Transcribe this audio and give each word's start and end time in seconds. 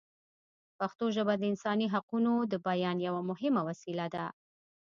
پښتو 0.79 1.05
ژبه 1.15 1.33
د 1.37 1.43
انساني 1.51 1.87
حقونو 1.93 2.33
د 2.51 2.53
بیان 2.67 2.97
یوه 3.07 3.21
مهمه 3.29 3.61
وسیله 3.69 4.05
ده. 4.15 4.25